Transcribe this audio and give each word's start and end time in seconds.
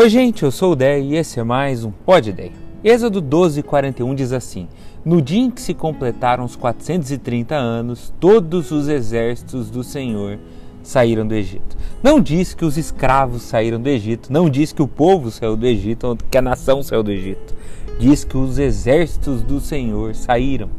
Oi, 0.00 0.08
gente, 0.08 0.44
eu 0.44 0.52
sou 0.52 0.74
o 0.74 0.76
Dé 0.76 1.00
e 1.00 1.16
esse 1.16 1.40
é 1.40 1.42
mais 1.42 1.82
um 1.82 1.90
Pod 1.90 2.30
Ideia. 2.30 2.52
Êxodo 2.84 3.20
12, 3.20 3.64
41 3.64 4.14
diz 4.14 4.32
assim: 4.32 4.68
No 5.04 5.20
dia 5.20 5.40
em 5.40 5.50
que 5.50 5.60
se 5.60 5.74
completaram 5.74 6.44
os 6.44 6.54
430 6.54 7.56
anos, 7.56 8.14
todos 8.20 8.70
os 8.70 8.86
exércitos 8.86 9.68
do 9.68 9.82
Senhor 9.82 10.38
saíram 10.84 11.26
do 11.26 11.34
Egito. 11.34 11.76
Não 12.00 12.20
diz 12.20 12.54
que 12.54 12.64
os 12.64 12.78
escravos 12.78 13.42
saíram 13.42 13.80
do 13.80 13.88
Egito, 13.88 14.32
não 14.32 14.48
diz 14.48 14.72
que 14.72 14.82
o 14.82 14.86
povo 14.86 15.32
saiu 15.32 15.56
do 15.56 15.66
Egito, 15.66 16.16
que 16.30 16.38
a 16.38 16.42
nação 16.42 16.80
saiu 16.80 17.02
do 17.02 17.10
Egito. 17.10 17.52
Diz 17.98 18.22
que 18.22 18.36
os 18.36 18.56
exércitos 18.56 19.42
do 19.42 19.58
Senhor 19.58 20.14
saíram. 20.14 20.70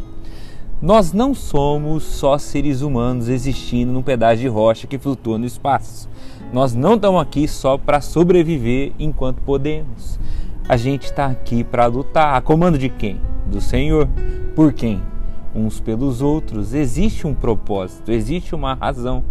Nós 0.82 1.12
não 1.12 1.36
somos 1.36 2.04
só 2.04 2.38
seres 2.38 2.80
humanos 2.80 3.28
existindo 3.28 3.92
num 3.92 4.02
pedaço 4.02 4.40
de 4.40 4.48
rocha 4.48 4.88
que 4.88 4.98
flutua 4.98 5.38
no 5.38 5.46
espaço. 5.46 6.08
Nós 6.52 6.74
não 6.74 6.96
estamos 6.96 7.21
aqui 7.21 7.48
só 7.48 7.78
para 7.78 8.02
sobreviver 8.02 8.92
enquanto 8.98 9.40
podemos. 9.44 10.20
A 10.68 10.78
gente 10.78 11.04
está 11.04 11.28
aqui 11.28 11.64
para 11.64 11.86
lutar. 11.86 12.36
A 12.36 12.42
comando 12.42 12.76
de 12.76 12.90
quem? 12.90 13.21
Do 13.46 13.62
Senhor. 13.62 14.10
Por 14.56 14.74
quem? 14.74 15.00
Uns 15.54 15.80
pelos 15.80 16.24
outros. 16.24 16.74
Existe 16.74 17.28
um 17.28 17.36
propósito, 17.36 18.12
existe 18.12 18.56
uma 18.56 18.74
razão, 18.74 19.24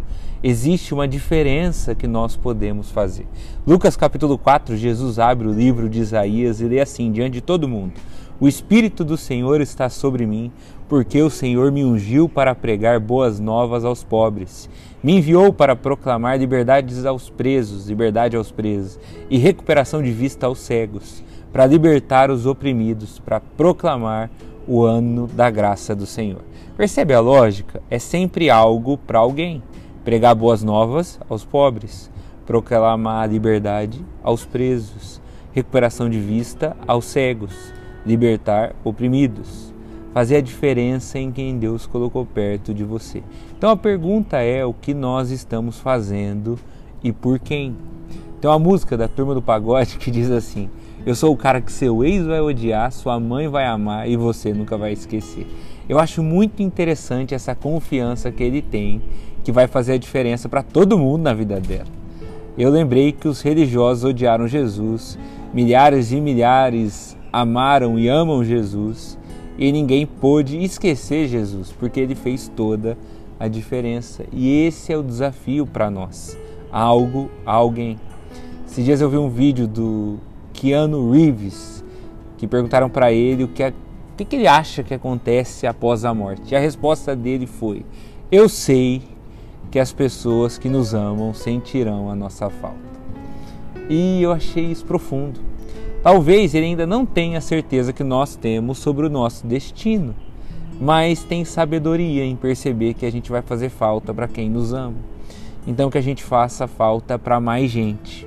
existe 0.45 0.95
uma 0.95 1.09
diferença 1.09 1.93
que 1.93 2.07
nós 2.07 2.37
podemos 2.37 2.93
fazer. 2.93 3.27
Lucas 3.67 3.97
capítulo 3.97 4.39
4, 4.39 4.77
Jesus 4.77 5.19
abre 5.19 5.49
o 5.49 5.53
livro 5.53 5.89
de 5.89 5.99
Isaías 5.99 6.61
e 6.61 6.67
lê 6.67 6.81
assim 6.81 7.11
diante 7.11 7.33
de 7.33 7.41
todo 7.41 7.69
mundo: 7.69 7.95
O 8.41 8.47
Espírito 8.47 9.05
do 9.05 9.17
Senhor 9.17 9.61
está 9.61 9.89
sobre 9.89 10.25
mim, 10.27 10.53
porque 10.89 11.21
o 11.21 11.31
Senhor 11.31 11.73
me 11.73 11.85
ungiu 11.85 12.29
para 12.29 12.55
pregar 12.55 13.01
boas 13.01 13.41
novas 13.41 13.85
aos 13.85 14.05
pobres 14.05 14.69
me 15.03 15.19
enviou 15.19 15.53
para 15.53 15.77
proclamar 15.77 16.39
liberdades 16.39 17.05
aos 17.05 17.31
presos, 17.31 17.89
liberdade 17.89 18.37
aos 18.37 18.51
presos, 18.51 18.99
e 19.31 19.39
recuperação 19.39 20.03
de 20.03 20.11
vista 20.11 20.47
aos 20.47 20.59
cegos, 20.59 21.23
para 21.53 21.67
libertar 21.67 22.31
os 22.31 22.47
oprimidos, 22.47 23.19
para 23.19 23.41
proclamar 23.41 24.31
o 24.67 24.83
ano 24.83 25.27
da 25.29 25.51
graça 25.51 25.95
do 25.95 26.05
Senhor. 26.05 26.43
Percebe 26.77 27.15
a 27.15 27.21
lógica? 27.21 27.81
É 27.89 27.99
sempre 27.99 28.51
algo 28.51 28.99
para 28.99 29.19
alguém. 29.19 29.63
Pregar 30.05 30.35
boas 30.35 30.63
novas 30.63 31.19
aos 31.29 31.45
pobres, 31.45 32.11
proclamar 32.47 33.31
liberdade 33.31 34.05
aos 34.23 34.45
presos, 34.45 35.21
recuperação 35.53 36.09
de 36.09 36.19
vista 36.19 36.77
aos 36.87 37.05
cegos, 37.05 37.55
libertar 38.07 38.75
oprimidos 38.85 39.69
fazer 40.13 40.37
a 40.37 40.41
diferença 40.41 41.19
em 41.19 41.31
quem 41.31 41.59
Deus 41.59 41.87
colocou 41.87 42.25
perto 42.25 42.73
de 42.75 42.85
você. 42.85 43.23
Então 43.57 43.71
a 43.71 43.77
pergunta 43.77 44.39
é 44.39 44.65
o 44.65 44.73
que 44.73 44.95
nós 44.95 45.31
estamos 45.31 45.79
fazendo 45.79 46.59
e 47.03 47.13
por 47.13 47.39
quem. 47.39 47.77
Tem 48.41 48.51
uma 48.51 48.59
música 48.59 48.97
da 48.97 49.09
turma 49.09 49.35
do 49.35 49.43
pagode 49.43 49.97
que 49.97 50.11
diz 50.11 50.31
assim: 50.31 50.69
Eu 51.05 51.15
sou 51.15 51.33
o 51.33 51.37
cara 51.37 51.61
que 51.61 51.71
seu 51.73 52.05
ex 52.05 52.27
vai 52.27 52.41
odiar, 52.41 52.91
sua 52.93 53.19
mãe 53.19 53.49
vai 53.49 53.67
amar 53.67 54.09
e 54.09 54.17
você 54.17 54.53
nunca 54.53 54.77
vai 54.77 54.93
esquecer. 54.93 55.47
Eu 55.89 55.99
acho 55.99 56.23
muito 56.23 56.63
interessante 56.63 57.35
essa 57.35 57.55
confiança 57.55 58.31
que 58.31 58.43
ele 58.43 58.61
tem, 58.61 59.01
que 59.43 59.53
vai 59.53 59.67
fazer 59.67 59.93
a 59.93 59.99
diferença 59.99 60.49
para 60.49 60.63
todo 60.63 60.99
mundo 60.99 61.23
na 61.23 61.33
vida 61.33 61.61
dela. 61.61 61.87
Eu 62.57 62.71
lembrei 62.71 63.13
que 63.13 63.29
os 63.29 63.41
religiosos 63.41 64.05
odiaram 64.05 64.49
Jesus, 64.49 65.19
milhares 65.55 66.11
e 66.11 66.21
milhares 66.21 67.17
amaram 67.33 67.99
e 67.99 68.09
amam 68.09 68.45
Jesus 68.45 69.19
e 69.59 69.73
ninguém 69.73 70.07
pôde 70.07 70.63
esquecer 70.63 71.27
Jesus, 71.27 71.73
porque 71.73 71.99
ele 71.99 72.15
fez 72.15 72.51
toda 72.55 72.97
a 73.41 73.49
diferença. 73.49 74.25
E 74.33 74.65
esse 74.67 74.93
é 74.93 74.97
o 74.97 75.03
desafio 75.03 75.67
para 75.67 75.91
nós. 75.91 76.39
Algo, 76.71 77.31
alguém. 77.45 77.99
Esses 78.67 78.85
dias 78.85 79.01
eu 79.01 79.11
vi 79.11 79.17
um 79.17 79.29
vídeo 79.29 79.67
do 79.67 80.19
Keanu 80.53 81.11
Reeves 81.11 81.85
que 82.37 82.47
perguntaram 82.47 82.89
para 82.89 83.13
ele 83.13 83.45
o 83.45 83.49
que, 83.49 83.63
é, 83.63 83.73
o 84.13 84.25
que, 84.25 84.37
ele 84.37 84.47
acha 84.47 84.83
que 84.83 84.95
acontece 84.95 85.67
após 85.67 86.05
a 86.05 86.15
morte. 86.15 86.53
E 86.53 86.57
a 86.57 86.61
resposta 86.61 87.17
dele 87.17 87.47
foi: 87.47 87.85
Eu 88.31 88.49
sei 88.49 89.03
que 89.71 89.79
as 89.79 89.93
pessoas 89.93 90.57
que 90.57 90.69
nos 90.69 90.95
amam 90.95 91.35
sentirão 91.35 92.11
a 92.11 92.15
nossa 92.15 92.49
falta. 92.49 92.89
E 93.89 94.23
eu 94.23 94.33
achei 94.33 94.65
isso 94.67 94.85
profundo. 94.85 95.48
Talvez 96.03 96.55
ele 96.55 96.67
ainda 96.67 96.87
não 96.87 97.05
tenha 97.05 97.41
certeza 97.41 97.93
que 97.93 98.05
nós 98.05 98.37
temos 98.37 98.79
sobre 98.79 99.07
o 99.07 99.11
nosso 99.11 99.45
destino, 99.47 100.15
mas 100.81 101.25
tem 101.25 101.45
sabedoria 101.45 102.25
em 102.25 102.37
perceber 102.37 102.95
que 102.95 103.05
a 103.05 103.11
gente 103.11 103.31
vai 103.31 103.43
fazer 103.43 103.69
falta 103.69 104.15
para 104.15 104.29
quem 104.29 104.49
nos 104.49 104.73
ama. 104.73 104.95
Então 105.67 105.91
que 105.91 105.99
a 105.99 106.03
gente 106.03 106.23
faça 106.23 106.69
falta 106.69 107.19
para 107.19 107.41
mais 107.41 107.71
gente, 107.71 108.25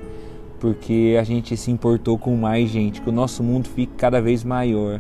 porque 0.59 1.15
a 1.17 1.23
gente 1.23 1.55
se 1.55 1.71
importou 1.71 2.17
com 2.17 2.35
mais 2.35 2.69
gente, 2.69 3.01
que 3.01 3.09
o 3.09 3.13
nosso 3.13 3.41
mundo 3.41 3.69
fique 3.69 3.93
cada 3.95 4.21
vez 4.21 4.43
maior, 4.43 4.99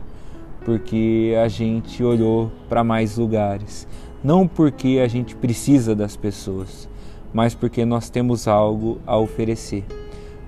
porque 0.63 1.35
a 1.43 1.49
gente 1.49 2.01
olhou 2.01 2.49
para 2.69 2.85
mais 2.85 3.17
lugares, 3.17 3.85
não 4.23 4.47
porque 4.47 5.01
a 5.03 5.09
gente 5.09 5.35
precisa 5.35 5.93
das 5.93 6.15
pessoas, 6.15 6.87
mas 7.33 7.53
porque 7.53 7.83
nós 7.83 8.09
temos 8.09 8.47
algo 8.47 8.97
a 9.05 9.17
oferecer 9.17 9.83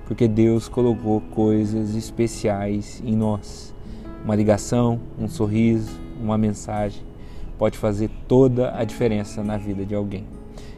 porque 0.06 0.28
Deus 0.28 0.68
colocou 0.68 1.20
coisas 1.20 1.94
especiais 1.94 3.02
em 3.04 3.16
nós. 3.16 3.74
Uma 4.24 4.34
ligação, 4.34 5.00
um 5.18 5.28
sorriso, 5.28 5.98
uma 6.20 6.38
mensagem 6.38 7.02
pode 7.58 7.78
fazer 7.78 8.10
toda 8.26 8.76
a 8.76 8.84
diferença 8.84 9.42
na 9.42 9.56
vida 9.56 9.84
de 9.84 9.94
alguém. 9.94 10.26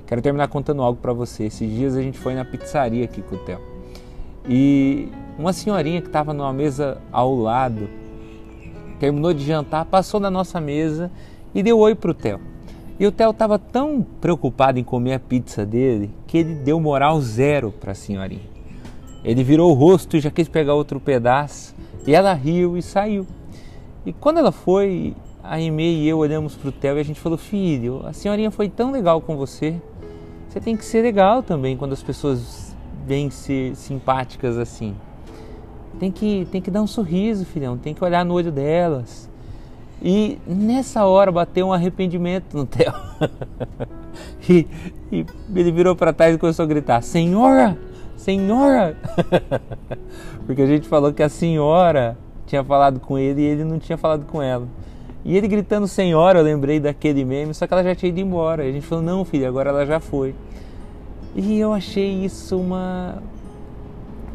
Quero 0.07 0.23
terminar 0.23 0.49
contando 0.49 0.83
algo 0.83 1.01
para 1.01 1.13
você. 1.13 1.45
Esses 1.45 1.69
dias 1.71 1.97
a 1.97 2.03
gente 2.03 2.19
foi 2.19 2.35
na 2.35 2.45
pizzaria 2.45 3.05
aqui 3.05 3.23
com 3.23 3.35
o 3.35 3.39
Theo. 3.39 3.61
E 4.49 5.09
uma 5.39 5.53
senhorinha 5.53 6.01
que 6.01 6.07
estava 6.07 6.33
numa 6.33 6.53
mesa 6.53 6.99
ao 7.11 7.35
lado 7.35 7.89
terminou 9.01 9.35
de 9.35 9.45
jantar, 9.45 9.85
passou 9.85 10.21
na 10.21 10.31
nossa 10.31 10.61
mesa 10.61 11.11
e 11.55 11.63
deu 11.63 11.79
oi 11.79 11.95
para 11.95 12.11
o 12.11 12.15
Theo. 12.15 12.41
E 12.99 13.07
o 13.07 13.13
Theo 13.13 13.31
estava 13.31 13.59
tão 13.59 14.07
preocupado 14.21 14.79
em 14.79 14.85
comer 14.85 15.15
a 15.15 15.19
pizza 15.19 15.67
dele 15.67 16.11
que 16.27 16.39
ele 16.39 16.55
deu 16.55 16.81
moral 16.81 17.21
zero 17.21 17.71
para 17.73 17.93
a 17.93 17.95
senhorinha. 17.95 18.56
Ele 19.27 19.43
virou 19.43 19.73
o 19.73 19.75
rosto 19.75 20.17
e 20.17 20.21
já 20.21 20.31
quis 20.31 20.49
pegar 20.49 20.75
outro 20.75 21.01
pedaço. 21.01 21.75
E 22.07 22.15
ela 22.15 22.33
riu 22.33 22.79
e 22.79 22.83
saiu. 22.83 23.27
E 24.07 24.13
quando 24.13 24.39
ela 24.39 24.53
foi, 24.53 25.17
a 25.43 25.57
Aimee 25.57 26.05
e 26.05 26.09
eu 26.09 26.19
olhamos 26.19 26.55
para 26.55 26.69
o 26.69 26.73
Theo 26.73 26.97
e 26.97 27.01
a 27.01 27.05
gente 27.05 27.19
falou: 27.19 27.37
Filho, 27.37 28.07
a 28.07 28.13
senhorinha 28.13 28.53
foi 28.53 28.69
tão 28.69 28.93
legal 28.93 29.21
com 29.21 29.37
você. 29.37 29.83
Você 30.49 30.61
tem 30.61 30.77
que 30.77 30.85
ser 30.85 31.03
legal 31.03 31.43
também 31.43 31.77
quando 31.77 31.93
as 31.93 32.05
pessoas 32.05 32.77
vêm 33.05 33.29
ser 33.29 33.75
simpáticas 33.75 34.57
assim. 34.57 34.95
Tem 35.99 36.13
que, 36.13 36.47
tem 36.53 36.63
que 36.63 36.71
dar 36.71 36.83
um 36.83 36.87
sorriso, 36.87 37.45
filhão. 37.45 37.77
Tem 37.77 37.93
que 37.93 38.05
olhar 38.05 38.25
no 38.25 38.33
olho 38.33 38.53
delas. 38.53 39.29
E 40.01 40.39
nessa 40.47 41.05
hora 41.05 41.33
bateu 41.33 41.67
um 41.67 41.73
arrependimento 41.73 42.57
no 42.57 42.65
Theo. 42.65 42.93
e, 44.49 44.69
e 45.11 45.27
ele 45.53 45.73
virou 45.73 45.97
para 45.97 46.13
trás 46.13 46.37
e 46.37 46.39
começou 46.39 46.63
a 46.63 46.67
gritar: 46.67 47.03
Senhora! 47.03 47.77
Senhora! 48.17 48.97
Porque 50.47 50.63
a 50.63 50.67
gente 50.67 50.89
falou 50.89 51.13
que 51.13 51.23
a 51.23 51.29
senhora 51.29 52.17
tinha 52.47 52.65
falado 52.65 53.01
com 53.01 53.19
ele 53.19 53.43
e 53.43 53.45
ele 53.45 53.65
não 53.65 53.79
tinha 53.79 53.99
falado 53.99 54.25
com 54.27 54.41
ela. 54.41 54.67
E 55.25 55.37
ele 55.37 55.49
gritando 55.49 55.89
senhora, 55.89 56.39
eu 56.39 56.45
lembrei 56.45 56.79
daquele 56.79 57.25
meme, 57.25 57.53
só 57.53 57.67
que 57.67 57.75
ela 57.75 57.83
já 57.83 57.95
tinha 57.95 58.11
ido 58.11 58.21
embora. 58.21 58.65
E 58.65 58.69
a 58.69 58.73
gente 58.73 58.87
falou, 58.87 59.03
não, 59.03 59.25
filho, 59.25 59.47
agora 59.49 59.71
ela 59.71 59.85
já 59.85 59.99
foi. 59.99 60.35
E 61.35 61.59
eu 61.59 61.73
achei 61.73 62.25
isso 62.25 62.57
uma 62.57 63.21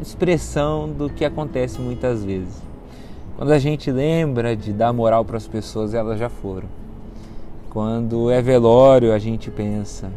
expressão 0.00 0.88
do 0.88 1.08
que 1.08 1.24
acontece 1.24 1.80
muitas 1.80 2.22
vezes. 2.22 2.62
Quando 3.36 3.52
a 3.52 3.58
gente 3.58 3.90
lembra 3.90 4.54
de 4.54 4.72
dar 4.72 4.92
moral 4.92 5.24
para 5.24 5.38
as 5.38 5.48
pessoas, 5.48 5.94
elas 5.94 6.18
já 6.18 6.28
foram. 6.28 6.68
Quando 7.70 8.30
é 8.30 8.42
velório, 8.42 9.14
a 9.14 9.18
gente 9.18 9.50
pensa, 9.50 10.12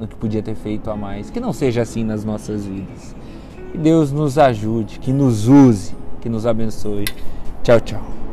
no 0.00 0.06
que 0.06 0.16
podia 0.16 0.42
ter 0.42 0.54
feito 0.54 0.90
a 0.90 0.96
mais. 0.96 1.30
Que 1.30 1.40
não 1.40 1.52
seja 1.52 1.82
assim 1.82 2.04
nas 2.04 2.24
nossas 2.24 2.66
vidas. 2.66 3.14
Que 3.72 3.78
Deus 3.78 4.12
nos 4.12 4.38
ajude, 4.38 4.98
que 4.98 5.12
nos 5.12 5.48
use, 5.48 5.94
que 6.20 6.28
nos 6.28 6.46
abençoe. 6.46 7.04
Tchau, 7.62 7.80
tchau. 7.80 8.23